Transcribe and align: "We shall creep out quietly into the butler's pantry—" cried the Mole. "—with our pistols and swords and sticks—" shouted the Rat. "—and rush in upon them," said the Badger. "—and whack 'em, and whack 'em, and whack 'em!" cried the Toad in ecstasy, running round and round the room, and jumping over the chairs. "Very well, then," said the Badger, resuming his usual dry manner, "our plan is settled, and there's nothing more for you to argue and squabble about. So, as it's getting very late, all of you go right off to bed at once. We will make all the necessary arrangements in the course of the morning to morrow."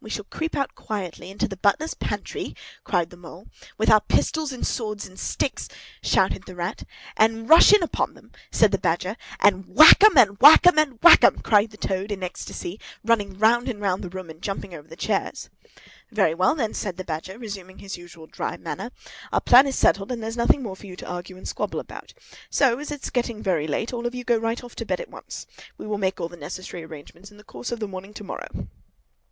"We 0.00 0.08
shall 0.08 0.22
creep 0.26 0.56
out 0.56 0.76
quietly 0.76 1.30
into 1.32 1.48
the 1.48 1.56
butler's 1.56 1.94
pantry—" 1.94 2.54
cried 2.84 3.10
the 3.10 3.16
Mole. 3.16 3.48
"—with 3.76 3.90
our 3.90 4.00
pistols 4.02 4.52
and 4.52 4.64
swords 4.64 5.04
and 5.04 5.18
sticks—" 5.18 5.68
shouted 6.00 6.44
the 6.46 6.54
Rat. 6.54 6.84
"—and 7.16 7.48
rush 7.48 7.72
in 7.72 7.82
upon 7.82 8.14
them," 8.14 8.30
said 8.52 8.70
the 8.70 8.78
Badger. 8.78 9.16
"—and 9.40 9.66
whack 9.66 10.04
'em, 10.04 10.16
and 10.16 10.38
whack 10.38 10.64
'em, 10.64 10.78
and 10.78 11.00
whack 11.02 11.24
'em!" 11.24 11.40
cried 11.40 11.72
the 11.72 11.76
Toad 11.76 12.12
in 12.12 12.22
ecstasy, 12.22 12.78
running 13.04 13.36
round 13.36 13.68
and 13.68 13.80
round 13.80 14.04
the 14.04 14.08
room, 14.08 14.30
and 14.30 14.40
jumping 14.40 14.72
over 14.76 14.86
the 14.86 14.94
chairs. 14.94 15.50
"Very 16.12 16.34
well, 16.36 16.54
then," 16.54 16.72
said 16.72 16.96
the 16.96 17.02
Badger, 17.02 17.36
resuming 17.36 17.78
his 17.80 17.96
usual 17.96 18.28
dry 18.28 18.56
manner, 18.56 18.92
"our 19.32 19.40
plan 19.40 19.66
is 19.66 19.74
settled, 19.76 20.12
and 20.12 20.22
there's 20.22 20.36
nothing 20.36 20.62
more 20.62 20.76
for 20.76 20.86
you 20.86 20.94
to 20.94 21.08
argue 21.08 21.36
and 21.36 21.48
squabble 21.48 21.80
about. 21.80 22.14
So, 22.48 22.78
as 22.78 22.92
it's 22.92 23.10
getting 23.10 23.42
very 23.42 23.66
late, 23.66 23.92
all 23.92 24.06
of 24.06 24.14
you 24.14 24.22
go 24.22 24.36
right 24.38 24.62
off 24.62 24.76
to 24.76 24.84
bed 24.86 25.00
at 25.00 25.10
once. 25.10 25.48
We 25.76 25.88
will 25.88 25.98
make 25.98 26.20
all 26.20 26.28
the 26.28 26.36
necessary 26.36 26.84
arrangements 26.84 27.32
in 27.32 27.38
the 27.38 27.42
course 27.42 27.72
of 27.72 27.80
the 27.80 27.88
morning 27.88 28.14
to 28.14 28.22
morrow." 28.22 28.68